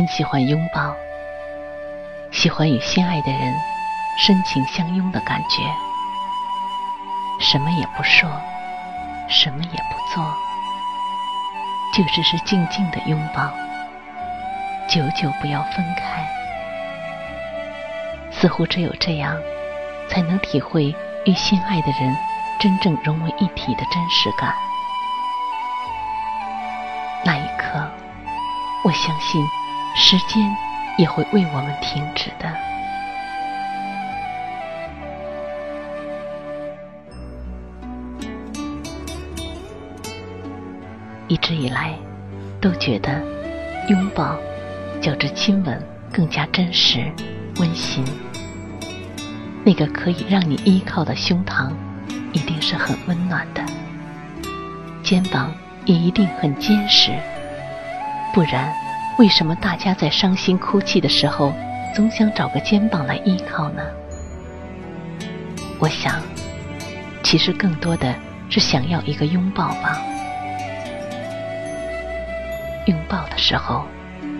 [0.00, 0.96] 很喜欢拥抱，
[2.30, 3.54] 喜欢与心爱的人
[4.16, 5.62] 深情相拥的感觉，
[7.38, 8.30] 什么也不说，
[9.28, 10.24] 什么也不做，
[11.94, 13.50] 就只是静静的拥抱，
[14.88, 16.26] 久久不要分开。
[18.32, 19.36] 似乎只有这样，
[20.08, 22.16] 才能体会与心爱的人
[22.58, 24.54] 真正融为一体的真实感。
[27.22, 27.86] 那一刻，
[28.82, 29.44] 我相信。
[29.96, 30.56] 时间
[30.98, 32.50] 也会为我们停止的。
[41.28, 41.94] 一直以来，
[42.60, 43.22] 都觉得
[43.88, 44.36] 拥抱
[45.00, 45.80] 较之亲吻
[46.12, 47.12] 更加真实、
[47.60, 48.04] 温馨。
[49.62, 51.70] 那个可以让你依靠的胸膛，
[52.32, 53.62] 一定是很温暖的；
[55.04, 57.12] 肩膀也一定很坚实，
[58.34, 58.79] 不然。
[59.20, 61.52] 为什么大家在伤心哭泣的时候，
[61.94, 63.82] 总想找个肩膀来依靠呢？
[65.78, 66.22] 我想，
[67.22, 68.14] 其实更多的
[68.48, 70.00] 是想要一个拥抱吧。
[72.86, 73.84] 拥抱的时候，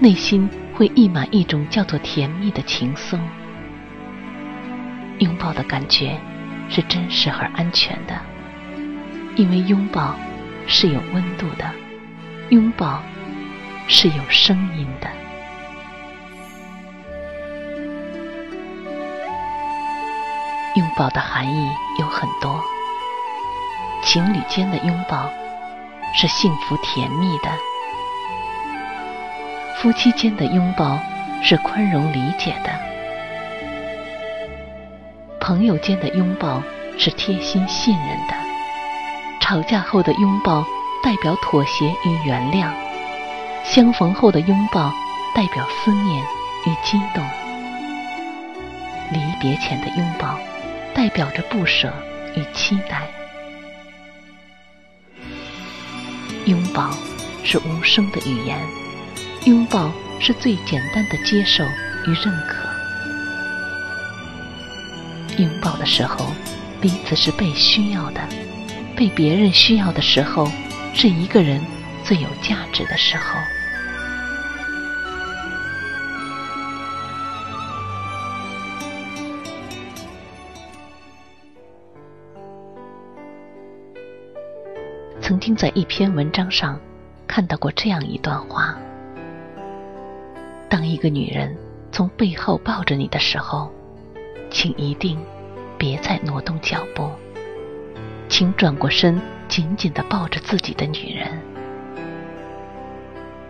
[0.00, 3.16] 内心会溢满一种叫做甜蜜的情愫。
[5.20, 6.18] 拥抱的感觉
[6.68, 8.20] 是真实而安全的，
[9.36, 10.16] 因为拥抱
[10.66, 11.64] 是有温度的，
[12.48, 13.00] 拥抱。
[13.86, 15.08] 是有声音的。
[20.76, 22.60] 拥抱的含义有很多，
[24.02, 25.30] 情侣间的拥抱
[26.14, 27.48] 是幸福甜蜜的，
[29.76, 30.98] 夫妻间的拥抱
[31.42, 32.70] 是宽容理解的，
[35.40, 36.60] 朋友间的拥抱
[36.98, 38.34] 是贴心信任的，
[39.40, 40.64] 吵架后的拥抱
[41.04, 42.83] 代表妥协与原谅。
[43.64, 44.92] 相逢后的拥抱，
[45.34, 46.22] 代表思念
[46.66, 47.24] 与激动；
[49.10, 50.38] 离别前的拥抱，
[50.94, 51.92] 代表着不舍
[52.36, 53.02] 与期待。
[56.44, 56.90] 拥抱
[57.42, 58.58] 是无声的语言，
[59.46, 61.64] 拥抱是最简单的接受
[62.06, 62.68] 与认可。
[65.42, 66.26] 拥抱的时候，
[66.80, 68.20] 彼此是被需要的；
[68.94, 70.48] 被别人需要的时候，
[70.92, 71.60] 是一个人
[72.04, 73.40] 最有价值的时候。
[85.20, 86.78] 曾经在一篇文章上
[87.26, 88.78] 看到过这样一段话：
[90.68, 91.56] 当一个女人
[91.90, 93.72] 从背后抱着你的时候，
[94.50, 95.18] 请一定
[95.78, 97.10] 别再挪动脚步，
[98.28, 101.40] 请转过身，紧紧的抱着自己的女人，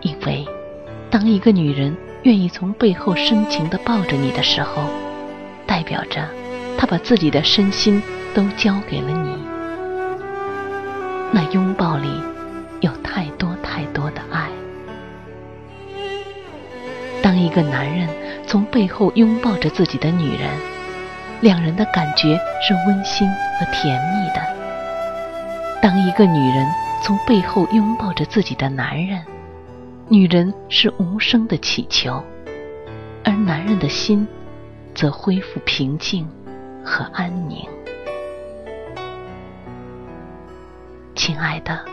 [0.05, 0.45] 因为
[1.09, 4.83] 当一个女人愿意从背后深情的抱着你的时候，
[5.65, 6.29] 代表着
[6.77, 7.99] 她把自己的身心
[8.35, 9.35] 都交给了你。
[11.31, 12.07] 那拥抱里
[12.81, 14.47] 有太多太多的爱。
[17.23, 18.07] 当一个男人
[18.45, 20.51] 从背后拥抱着自己的女人，
[21.41, 24.41] 两人的感觉是温馨和甜蜜的；
[25.81, 26.67] 当一个女人
[27.01, 29.19] 从背后拥抱着自己的男人，
[30.07, 32.23] 女人是无声的祈求，
[33.23, 34.27] 而男人的心
[34.93, 36.27] 则恢复平静
[36.83, 37.67] 和安宁。
[41.15, 41.83] 亲爱的，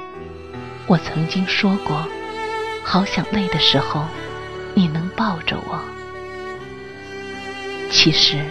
[0.87, 2.07] 我曾经说过，
[2.85, 4.05] 好想累的时候，
[4.75, 5.81] 你能抱着我。
[7.91, 8.45] 其实，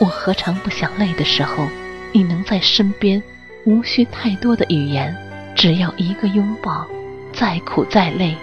[0.00, 1.68] 我何尝不想累的时候，
[2.10, 3.22] 你能在身边，
[3.66, 5.14] 无需太多的语言，
[5.54, 6.86] 只要一个拥抱，
[7.34, 8.34] 再苦再累，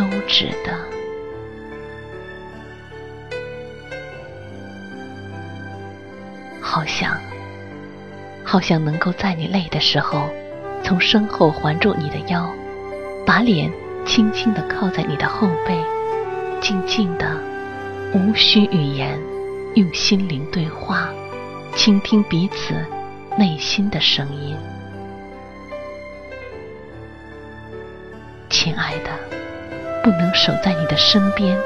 [0.00, 0.72] 都值得。
[6.60, 7.20] 好想，
[8.44, 10.30] 好想能够在你累的时候，
[10.82, 12.48] 从身后环住你的腰，
[13.26, 13.70] 把脸
[14.06, 15.76] 轻轻的靠在你的后背，
[16.60, 17.36] 静静的，
[18.14, 19.18] 无需语言，
[19.74, 21.10] 用心灵对话，
[21.74, 22.74] 倾听彼此
[23.36, 24.56] 内心的声音。
[28.48, 29.10] 亲爱的，
[30.02, 31.56] 不能守在你的身边，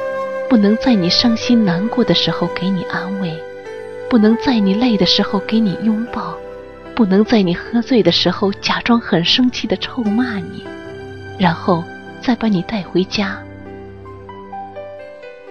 [0.49, 3.33] 不能在你伤心难过的时候给你安慰，
[4.11, 6.37] 不能在你累的时候给你拥抱，
[6.95, 10.65] 不能在你喝醉的时候假装很生气的臭骂你，
[11.39, 11.85] 然后
[12.21, 13.39] 再把你带回家，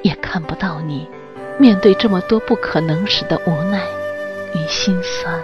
[0.02, 1.08] 也看不到你
[1.58, 3.82] 面对这么多不可能时的无奈
[4.54, 5.40] 与心酸。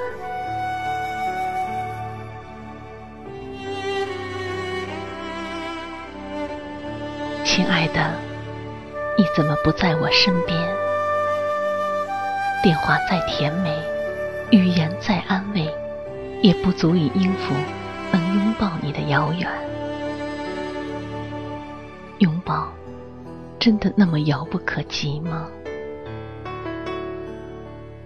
[7.59, 8.13] 亲爱的，
[9.17, 10.57] 你怎么不在我身边？
[12.63, 13.77] 电话再甜美，
[14.49, 15.69] 语言再安慰，
[16.41, 17.53] 也不足以应付
[18.13, 19.45] 能拥抱你的遥远。
[22.19, 22.69] 拥抱，
[23.59, 25.45] 真的那么遥不可及吗？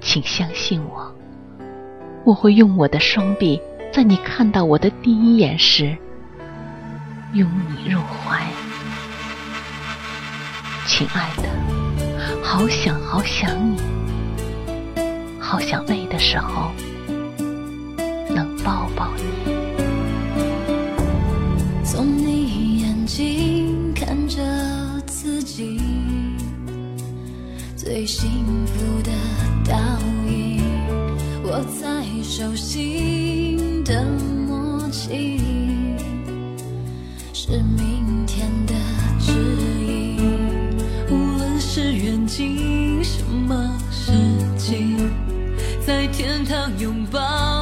[0.01, 1.13] 请相信我，
[2.23, 3.61] 我会用我的双臂，
[3.93, 5.95] 在你看到我的第一眼时，
[7.33, 8.41] 拥你入怀。
[10.95, 11.49] 亲爱的，
[12.43, 13.79] 好想好想你，
[15.39, 16.69] 好想累的时候
[18.29, 19.23] 能抱抱你。
[21.83, 24.39] 从你眼睛看着
[25.07, 25.81] 自己，
[27.75, 28.29] 最幸
[28.67, 29.11] 福的
[29.67, 29.75] 倒
[30.29, 30.61] 影，
[31.45, 34.05] 握在手心的
[34.47, 35.41] 默契，
[37.33, 38.02] 是明
[45.85, 47.52] 在天堂拥抱。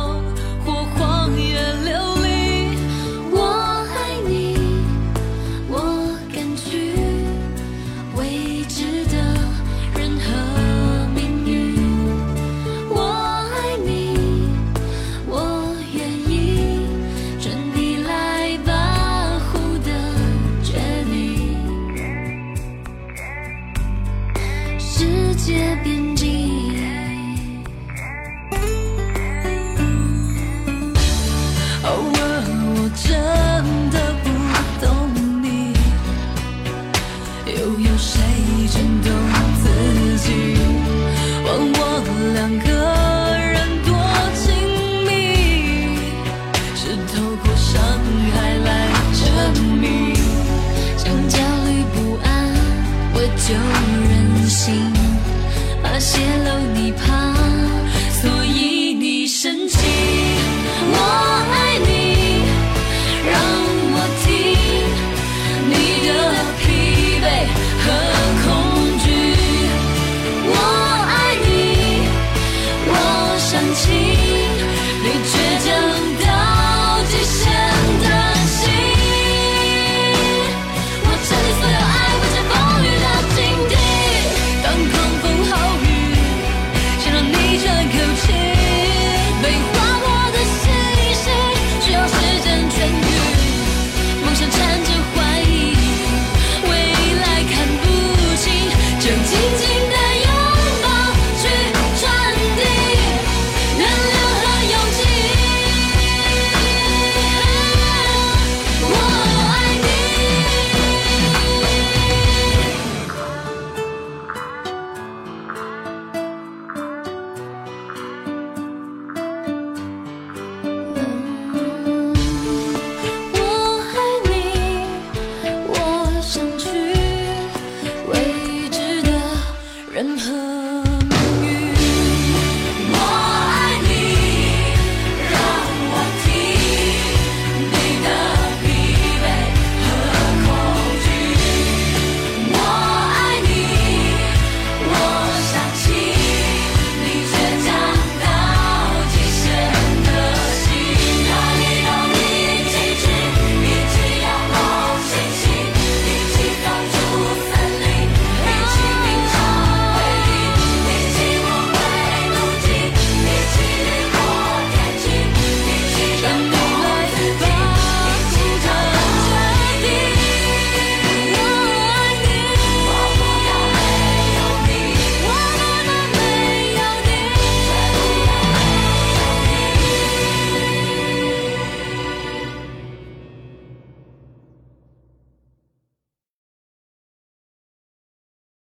[54.51, 54.91] 心，
[55.81, 57.33] 怕泄露你怕，
[58.21, 59.77] 所以你生气。
[60.93, 60.97] 我
[61.53, 61.89] 爱你，
[63.31, 63.33] 让
[63.93, 64.27] 我听
[65.71, 65.73] 你
[66.05, 66.09] 的
[66.59, 66.61] 疲
[67.23, 67.25] 惫
[67.81, 67.85] 和
[68.43, 68.45] 恐
[68.99, 69.05] 惧。
[70.51, 70.53] 我
[71.07, 71.11] 爱
[71.47, 71.49] 你，
[72.87, 72.91] 我
[73.39, 73.81] 想听
[75.01, 75.05] 你。